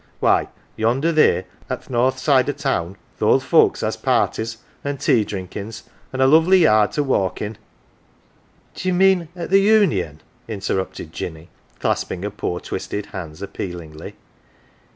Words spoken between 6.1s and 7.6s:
an' a lovely yard to walk in"